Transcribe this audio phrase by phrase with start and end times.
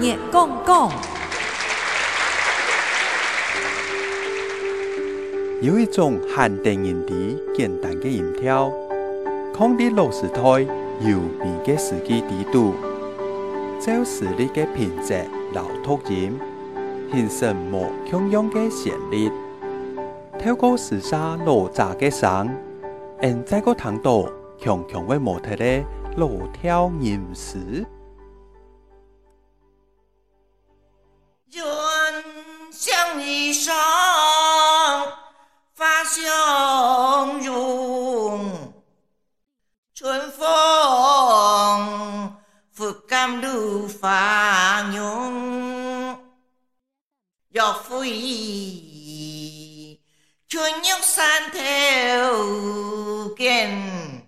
[0.00, 0.90] 热讲讲。
[5.60, 8.72] 有一种限定音的简单的音调，
[9.52, 10.42] 抗的老师台
[11.00, 12.74] 优美的司机地度，
[13.80, 16.38] 照实力的品质老突音，
[17.10, 19.28] 形成无穷样的旋律。
[20.38, 22.48] 透过时沙老杂的声，
[23.20, 24.26] 现在个听到
[24.60, 25.82] 强强的模特的
[26.16, 27.84] 老跳吟诗。
[31.49, 31.63] 人
[32.71, 33.71] 像衣裳
[35.73, 38.73] 发相拥，
[39.93, 42.37] 春风
[42.71, 46.19] 拂干露发浓，
[47.51, 47.99] 要飞。
[50.49, 54.27] 春玉山头见，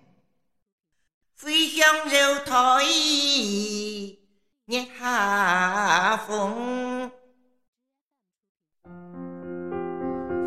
[1.36, 2.82] 飞向楼台
[4.71, 7.11] 热下风。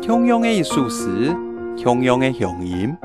[0.01, 1.31] 同样的艺术史，
[1.77, 2.97] 同样的乡音，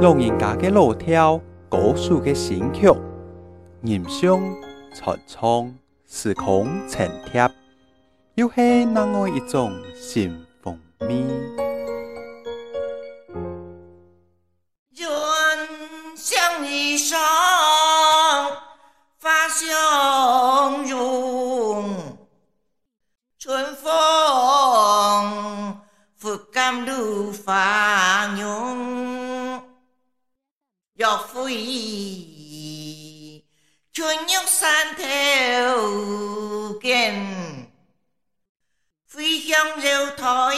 [0.00, 1.38] 老人家的老调，
[1.68, 2.88] 古树的新曲，
[3.82, 4.40] 吟诵
[4.94, 5.70] 传唱，
[6.06, 7.46] 时空沉贴，
[8.36, 10.34] 又是哪样一种新
[31.04, 32.26] cho phi
[33.92, 35.78] chúa nhóc san theo
[36.82, 37.14] kiền.
[39.08, 40.56] Phi trong rêu thổi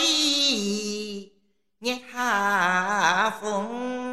[1.81, 4.06] nhẹ hạ phong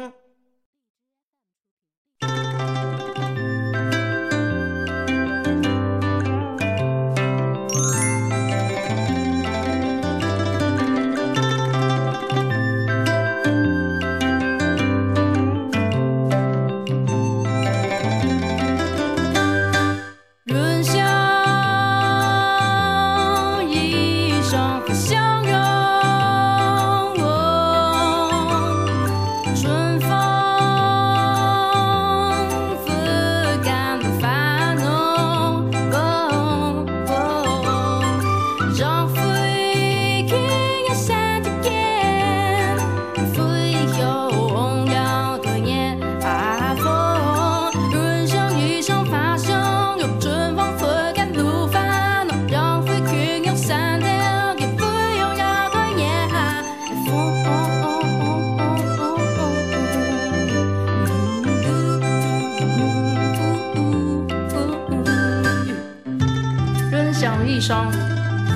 [67.24, 67.46] 风。
[67.46, 67.90] 衣裳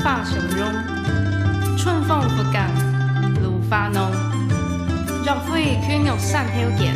[0.02, 2.70] 发相拥，春风拂槛
[3.42, 4.10] 露花浓。
[5.24, 6.94] 若非劝玉山头见，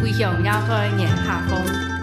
[0.00, 1.99] 归向丫头眼下风。